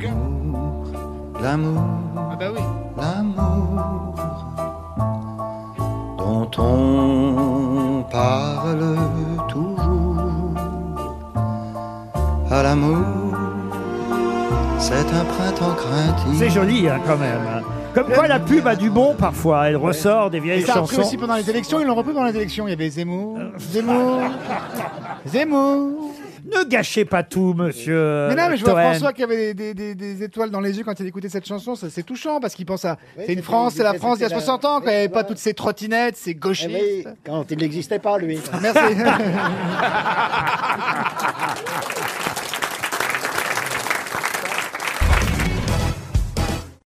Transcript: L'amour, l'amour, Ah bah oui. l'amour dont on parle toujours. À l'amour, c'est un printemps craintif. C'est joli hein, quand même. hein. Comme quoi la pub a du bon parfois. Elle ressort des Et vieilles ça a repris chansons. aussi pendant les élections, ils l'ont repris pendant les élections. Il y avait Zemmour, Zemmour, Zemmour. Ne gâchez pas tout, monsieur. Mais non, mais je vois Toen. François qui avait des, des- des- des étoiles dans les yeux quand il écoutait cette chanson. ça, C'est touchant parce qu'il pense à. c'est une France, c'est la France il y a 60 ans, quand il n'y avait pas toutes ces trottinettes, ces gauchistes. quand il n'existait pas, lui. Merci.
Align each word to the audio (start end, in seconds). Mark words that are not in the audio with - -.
L'amour, 0.00 0.86
l'amour, 1.42 1.82
Ah 2.32 2.36
bah 2.38 2.46
oui. 2.54 2.60
l'amour 2.96 4.14
dont 6.18 6.50
on 6.58 8.02
parle 8.10 8.96
toujours. 9.48 10.54
À 12.50 12.62
l'amour, 12.62 13.04
c'est 14.78 14.94
un 14.94 15.24
printemps 15.24 15.74
craintif. 15.76 16.38
C'est 16.38 16.50
joli 16.50 16.88
hein, 16.88 16.98
quand 17.06 17.18
même. 17.18 17.40
hein. 17.46 17.60
Comme 17.94 18.08
quoi 18.08 18.26
la 18.26 18.38
pub 18.40 18.66
a 18.66 18.74
du 18.74 18.88
bon 18.88 19.14
parfois. 19.14 19.68
Elle 19.68 19.76
ressort 19.76 20.30
des 20.30 20.38
Et 20.38 20.40
vieilles 20.40 20.62
ça 20.62 20.76
a 20.76 20.80
repris 20.80 20.96
chansons. 20.96 21.06
aussi 21.06 21.18
pendant 21.18 21.34
les 21.36 21.50
élections, 21.50 21.78
ils 21.80 21.86
l'ont 21.86 21.94
repris 21.94 22.14
pendant 22.14 22.26
les 22.28 22.36
élections. 22.36 22.66
Il 22.66 22.70
y 22.70 22.72
avait 22.72 22.88
Zemmour, 22.88 23.38
Zemmour, 23.58 24.20
Zemmour. 25.26 25.90
Ne 26.44 26.64
gâchez 26.68 27.04
pas 27.04 27.22
tout, 27.22 27.54
monsieur. 27.54 28.26
Mais 28.28 28.34
non, 28.34 28.48
mais 28.50 28.56
je 28.56 28.64
vois 28.64 28.74
Toen. 28.74 28.82
François 28.82 29.12
qui 29.12 29.22
avait 29.22 29.54
des, 29.54 29.74
des- 29.74 29.94
des- 29.94 29.94
des 29.94 30.22
étoiles 30.24 30.50
dans 30.50 30.60
les 30.60 30.76
yeux 30.76 30.82
quand 30.84 30.98
il 30.98 31.06
écoutait 31.06 31.28
cette 31.28 31.46
chanson. 31.46 31.76
ça, 31.76 31.88
C'est 31.90 32.02
touchant 32.02 32.40
parce 32.40 32.54
qu'il 32.54 32.66
pense 32.66 32.84
à. 32.84 32.98
c'est 33.16 33.32
une 33.34 33.42
France, 33.42 33.74
c'est 33.76 33.82
la 33.84 33.94
France 33.94 34.18
il 34.18 34.22
y 34.22 34.26
a 34.26 34.28
60 34.28 34.64
ans, 34.64 34.80
quand 34.80 34.86
il 34.86 34.90
n'y 34.90 34.96
avait 34.96 35.08
pas 35.08 35.22
toutes 35.24 35.38
ces 35.38 35.54
trottinettes, 35.54 36.16
ces 36.16 36.34
gauchistes. 36.34 37.08
quand 37.24 37.44
il 37.50 37.58
n'existait 37.58 37.98
pas, 38.00 38.18
lui. 38.18 38.38
Merci. 38.60 38.80